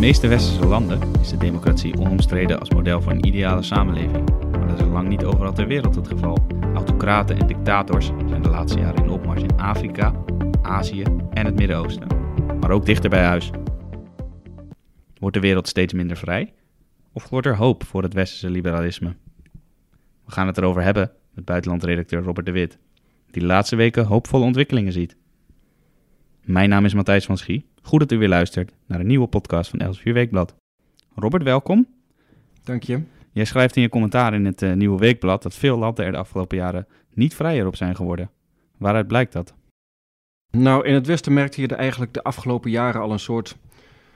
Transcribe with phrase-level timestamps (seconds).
[0.00, 4.30] meeste westerse landen is de democratie onomstreden als model voor een ideale samenleving.
[4.50, 6.46] Maar dat is lang niet overal ter wereld het geval.
[6.74, 10.12] Autocraten en dictators zijn de laatste jaren in opmars in Afrika,
[10.62, 12.06] Azië en het Midden-Oosten.
[12.60, 13.50] Maar ook dichter bij huis.
[15.18, 16.52] Wordt de wereld steeds minder vrij?
[17.12, 19.16] Of wordt er hoop voor het westerse liberalisme?
[20.24, 22.78] We gaan het erover hebben met buitenlandredacteur Robert de Wit,
[23.30, 25.16] die de laatste weken hoopvolle ontwikkelingen ziet.
[26.44, 27.69] Mijn naam is Matthijs van Schie.
[27.82, 30.54] Goed dat u weer luistert naar een nieuwe podcast van Elsevier Weekblad.
[31.14, 31.86] Robert, welkom.
[32.64, 33.02] Dank je.
[33.32, 36.18] Jij schrijft in je commentaar in het uh, Nieuwe Weekblad dat veel landen er de
[36.18, 38.30] afgelopen jaren niet vrijer op zijn geworden.
[38.76, 39.54] Waaruit blijkt dat?
[40.50, 43.56] Nou, in het Westen merkte je er eigenlijk de afgelopen jaren al een soort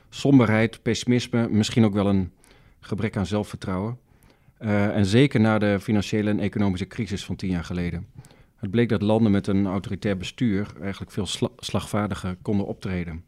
[0.09, 2.33] somberheid, pessimisme, misschien ook wel een
[2.81, 3.99] gebrek aan zelfvertrouwen.
[4.61, 8.07] Uh, en zeker na de financiële en economische crisis van tien jaar geleden.
[8.57, 13.25] Het bleek dat landen met een autoritair bestuur eigenlijk veel sla slagvaardiger konden optreden.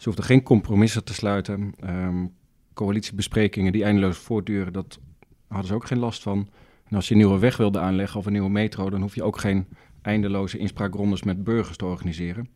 [0.00, 1.74] Ze hoefden geen compromissen te sluiten.
[1.84, 2.34] Um,
[2.74, 5.00] coalitiebesprekingen die eindeloos voortduren, dat
[5.48, 6.48] hadden ze ook geen last van.
[6.88, 9.22] En als je een nieuwe weg wilde aanleggen of een nieuwe metro, dan hoef je
[9.22, 9.66] ook geen
[10.02, 12.48] eindeloze inspraakrondes met burgers te organiseren.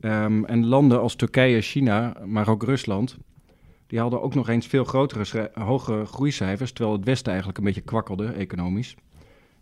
[0.00, 3.18] Um, en landen als Turkije, China, maar ook Rusland,
[3.86, 7.80] die hadden ook nog eens veel grotere, hogere groeicijfers, terwijl het Westen eigenlijk een beetje
[7.80, 8.96] kwakkelde economisch.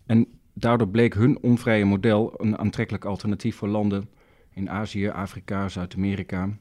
[0.05, 4.09] En daardoor bleek hun onvrije model een aantrekkelijk alternatief voor landen
[4.53, 6.57] in Azië, Afrika, Zuid-Amerika.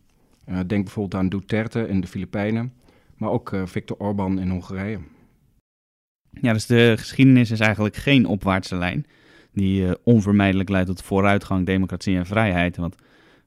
[0.49, 2.73] Uh, denk bijvoorbeeld aan Duterte in de Filipijnen,
[3.17, 4.99] maar ook uh, Viktor Orban in Hongarije.
[6.31, 9.07] Ja, dus de geschiedenis is eigenlijk geen opwaartse lijn
[9.53, 12.77] die uh, onvermijdelijk leidt tot vooruitgang, democratie en vrijheid.
[12.77, 12.97] Want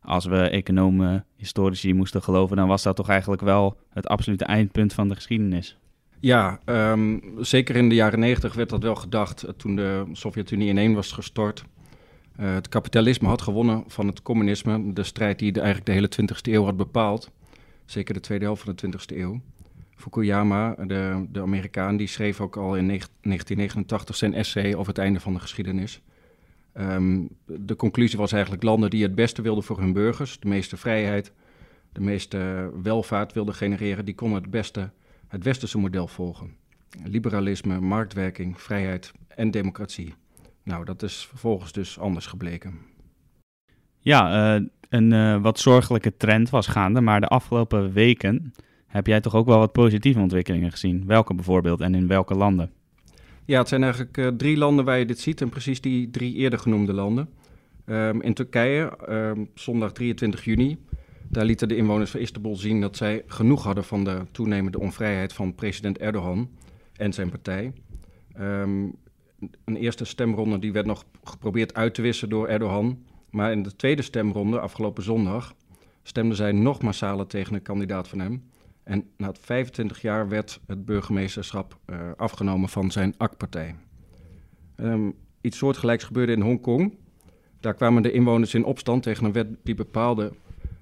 [0.02, 4.94] als we economen, historici moesten geloven, dan was dat toch eigenlijk wel het absolute eindpunt
[4.94, 5.77] van de geschiedenis.
[6.20, 10.94] Ja, um, zeker in de jaren negentig werd dat wel gedacht toen de Sovjet-Unie ineen
[10.94, 11.64] was gestort.
[12.39, 16.33] Uh, het kapitalisme had gewonnen van het communisme, de strijd die de, eigenlijk de hele
[16.33, 17.31] 20e eeuw had bepaald.
[17.85, 19.41] Zeker de tweede helft van de 20e eeuw.
[19.95, 25.19] Fukuyama, de, de Amerikaan, die schreef ook al in 1989 zijn essay over het einde
[25.19, 26.02] van de geschiedenis.
[26.73, 30.77] Um, de conclusie was eigenlijk landen die het beste wilden voor hun burgers, de meeste
[30.77, 31.31] vrijheid,
[31.91, 34.91] de meeste welvaart wilden genereren, die konden het beste
[35.27, 36.55] het westerse model volgen.
[37.03, 40.14] Liberalisme, marktwerking, vrijheid en democratie.
[40.69, 42.73] Nou, dat is vervolgens dus anders gebleken.
[43.99, 48.53] Ja, uh, een uh, wat zorgelijke trend was gaande, maar de afgelopen weken
[48.87, 51.03] heb jij toch ook wel wat positieve ontwikkelingen gezien?
[51.05, 52.71] Welke bijvoorbeeld en in welke landen?
[53.45, 56.33] Ja, het zijn eigenlijk uh, drie landen waar je dit ziet en precies die drie
[56.33, 57.29] eerder genoemde landen.
[57.85, 60.77] Um, in Turkije, um, zondag 23 juni,
[61.27, 65.33] daar lieten de inwoners van Istanbul zien dat zij genoeg hadden van de toenemende onvrijheid
[65.33, 66.49] van president Erdogan
[66.95, 67.73] en zijn partij.
[68.39, 68.95] Um,
[69.66, 73.04] een eerste stemronde die werd nog geprobeerd uit te wissen door Erdogan.
[73.30, 75.55] Maar in de tweede stemronde, afgelopen zondag,
[76.04, 78.50] stemden zij nog massaler tegen een kandidaat van hem.
[78.83, 83.76] En na 25 jaar werd het burgemeesterschap uh, afgenomen van zijn AK-partij.
[84.76, 86.98] Um, iets soortgelijks gebeurde in Hongkong.
[87.60, 90.33] Daar kwamen de inwoners in opstand tegen een wet die bepaalde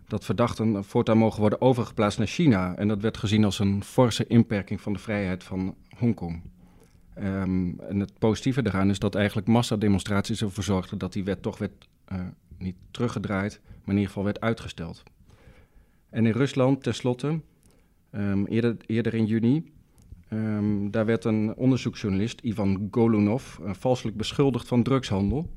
[0.07, 2.75] dat verdachten voortaan mogen worden overgeplaatst naar China.
[2.75, 6.41] En dat werd gezien als een forse inperking van de vrijheid van Hongkong.
[7.23, 11.57] Um, en het positieve daaraan is dat eigenlijk massademonstraties ervoor zorgden dat die wet toch
[11.57, 12.19] werd uh,
[12.57, 15.03] niet teruggedraaid, maar in ieder geval werd uitgesteld.
[16.09, 17.41] En in Rusland, tenslotte,
[18.11, 19.71] um, eerder, eerder in juni,
[20.29, 25.49] um, daar werd een onderzoeksjournalist, Ivan Golunov, uh, valselijk beschuldigd van drugshandel.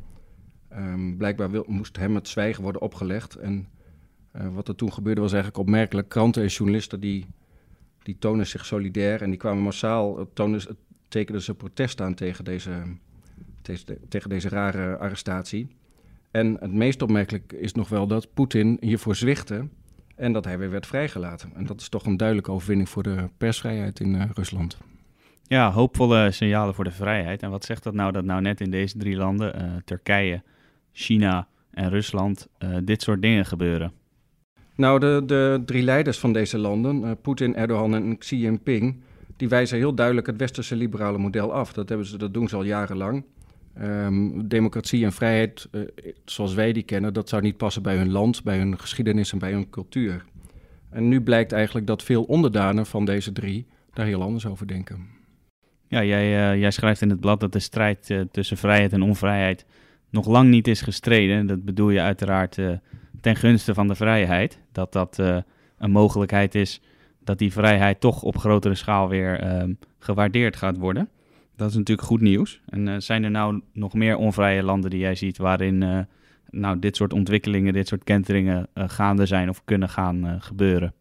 [1.16, 3.69] blijkbaar wil, moest hem het zwijgen worden opgelegd en
[4.37, 6.09] uh, wat er toen gebeurde was eigenlijk opmerkelijk.
[6.09, 7.26] Kranten en journalisten die,
[8.03, 10.60] die tonen zich solidair en die kwamen massaal, tonen,
[11.10, 12.72] tekenden ze protest aan tegen deze,
[13.62, 15.69] tegen, tegen deze rare arrestatie.
[16.31, 19.69] En het meest opmerkelijk is nog wel dat Poetin hiervoor zwichtte
[20.16, 21.50] en dat hij weer werd vrijgelaten.
[21.54, 24.78] En dat is toch een duidelijke overwinning voor de persvrijheid in uh, Rusland.
[25.43, 27.43] Ja, hoopvolle signalen voor de vrijheid.
[27.43, 30.43] En wat zegt dat nou dat nou net in deze drie landen, uh, Turkije,
[30.93, 33.93] China en Rusland, uh, dit soort dingen gebeuren?
[34.75, 39.02] Nou, de, de drie leiders van deze landen, Poetin, Erdogan en Xi Jinping,
[39.40, 41.72] die wijzen heel duidelijk het westerse liberale model af.
[41.72, 43.25] Dat, hebben ze, dat doen ze al jarenlang.
[43.81, 45.82] Um, democratie en vrijheid, uh,
[46.25, 49.38] zoals wij die kennen, dat zou niet passen bij hun land, bij hun geschiedenis en
[49.38, 50.25] bij hun cultuur.
[50.90, 55.06] En nu blijkt eigenlijk dat veel onderdanen van deze drie daar heel anders over denken.
[55.88, 59.02] Ja, jij, uh, jij schrijft in het blad dat de strijd uh, tussen vrijheid en
[59.02, 59.66] onvrijheid
[60.10, 61.46] nog lang niet is gestreden.
[61.46, 62.58] Dat bedoel je uiteraard
[63.20, 64.58] ten gunste van de vrijheid.
[64.72, 65.19] Dat dat
[65.78, 66.81] een mogelijkheid is
[67.25, 71.08] dat die vrijheid toch op grotere schaal weer um, gewaardeerd gaat worden.
[71.56, 72.61] Dat is natuurlijk goed nieuws.
[72.69, 75.99] En uh, zijn er nou nog meer onvrije landen die jij ziet waarin uh,
[76.50, 80.94] nou, dit soort ontwikkelingen, dit soort kenteringen gaande zijn of kunnen gaan gebeuren?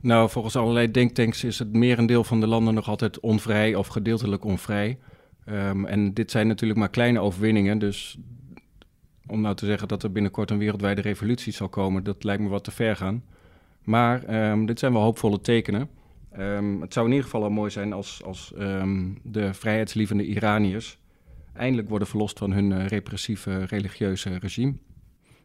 [0.00, 4.44] Nou, volgens allerlei denktanks is het merendeel van de landen nog altijd onvrij of gedeeltelijk
[4.44, 4.98] onvrij.
[5.48, 8.18] Um, en dit zijn natuurlijk maar kleine overwinningen, dus
[9.26, 12.48] om nou te zeggen dat er binnenkort een wereldwijde revolutie zal komen, dat lijkt me
[12.48, 13.24] wat te ver gaan.
[13.84, 15.88] Maar um, dit zijn wel hoopvolle tekenen.
[16.38, 18.52] Um, het zou in ieder geval al mooi zijn als, als
[19.22, 21.00] de vrijheidslievende Iraniërs
[21.52, 24.74] eindelijk worden verlost van hun uh, repressieve religieuze regime.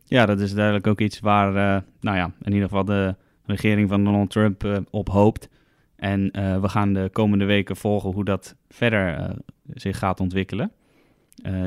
[0.04, 3.90] Ja, dat is duidelijk ook iets waar, uh, nou ja, in ieder geval de regering
[3.90, 5.50] van Donald Trump uh, op hoopt.
[5.96, 6.32] En
[6.62, 9.36] we gaan de komende weken volgen hoe dat verder
[9.74, 10.72] zich gaat ontwikkelen.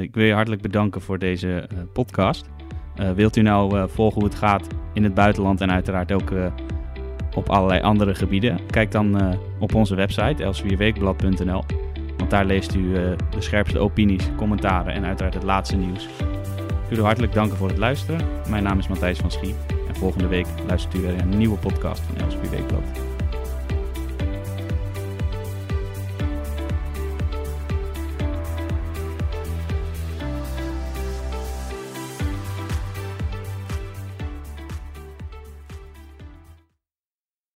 [0.01, 2.60] ik wil je hartelijk bedanken voor deze podcast.
[3.15, 6.33] Wilt u nou volgen hoe het gaat in het buitenland en uiteraard ook
[7.35, 8.61] op allerlei andere gebieden?
[8.71, 11.65] Kijk dan op onze website elsevierweekblad.nl.
[12.17, 16.05] Want daar leest u de scherpste opinies, commentaren en uiteraard het laatste nieuws.
[16.05, 18.21] Ik wil u hartelijk danken voor het luisteren.
[18.49, 19.55] Mijn naam is Matthijs van Schie.
[19.89, 23.10] En volgende week luistert u weer een nieuwe podcast van Elsevier Weekblad.